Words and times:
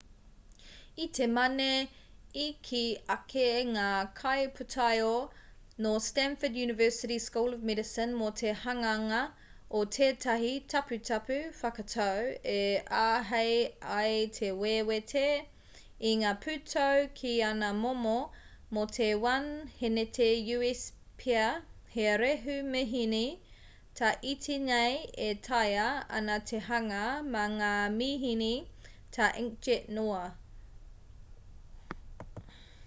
i 1.01 1.05
te 1.17 1.25
mane 1.33 1.67
i 2.43 2.47
kī 2.69 2.81
ake 3.13 3.43
ngā 3.67 3.83
kaipūtaiao 4.17 5.13
nō 5.85 5.91
stanford 6.07 6.57
university 6.63 7.15
school 7.25 7.55
of 7.57 7.61
medicine 7.69 8.13
mō 8.21 8.27
te 8.41 8.51
hanganga 8.63 9.21
o 9.79 9.79
tētahi 9.97 10.51
taputapu 10.73 11.37
whakatau 11.61 12.27
e 12.55 12.65
āhei 12.99 13.55
ai 13.99 14.17
te 14.37 14.51
wewete 14.65 15.23
i 16.09 16.11
ngā 16.25 16.33
pūtau 16.45 17.07
ki 17.21 17.31
ana 17.49 17.71
momo: 17.79 18.15
mō 18.79 18.85
te 18.97 19.07
1 19.13 19.47
hēneti 19.79 20.27
u.s 20.57 20.83
pea 21.23 21.47
he 21.95 22.11
rehu-mihini 22.25 23.23
tā 24.01 24.11
iti 24.35 24.59
nei 24.67 25.01
e 25.29 25.31
taea 25.49 25.87
ana 26.21 26.37
te 26.53 26.61
hanga 26.69 27.01
mā 27.33 27.47
ngā 27.57 27.73
mihini 28.03 28.53
tā 29.19 29.31
inkjet 29.45 29.89
noa 29.99 30.21